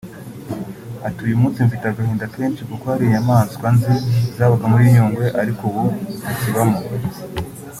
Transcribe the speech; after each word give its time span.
Ati 1.07 1.19
“Uyu 1.25 1.39
munsi 1.41 1.65
mfite 1.67 1.85
agahinda 1.87 2.31
kenshi 2.35 2.61
kuko 2.69 2.83
hari 2.91 3.03
inyamaswa 3.05 3.67
nzi 3.75 3.93
zabaga 4.35 4.65
muri 4.71 4.85
Nyungwe 4.93 5.25
ariko 5.41 5.61
ubu 5.69 5.83
zitakibamo 6.13 6.77